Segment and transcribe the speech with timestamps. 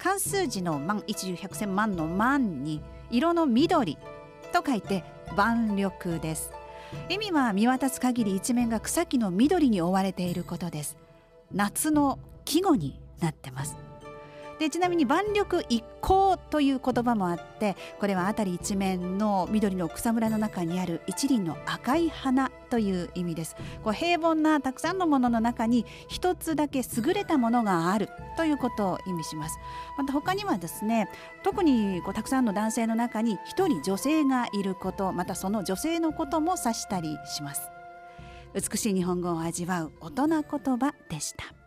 [0.00, 3.98] 漢数字の万一十百千万の万に色の緑
[4.50, 5.04] と書いて
[5.36, 6.52] 万緑です。
[7.10, 10.96] 意味は見渡す限り一面が草木の緑に覆われていることです。
[11.52, 13.76] 夏の季語になってます。
[14.60, 23.56] でちなみに万緑一行という言葉もあってこれは辺り一面の緑の草むらの中にある一輪の赤い花という意味です。
[23.82, 29.58] こう平凡なたくさんのものの中に一つだけ優れたものがあるということを意味します。
[29.96, 31.08] また他にはですね
[31.42, 37.62] 特にこうたくさんの男性の中に一人女性がいることまたその女性のことも指したりします。
[38.52, 41.59] 美しい日本語を味わう大人言葉でした。